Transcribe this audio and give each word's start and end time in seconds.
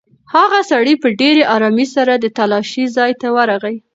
هغه 0.35 0.59
سړی 0.71 0.93
په 1.03 1.07
ډېرې 1.19 1.43
ارامۍ 1.55 1.85
سره 1.95 2.13
د 2.17 2.25
تالاشۍ 2.37 2.83
ځای 2.97 3.11
ته 3.21 3.27
ورغی. 3.35 3.75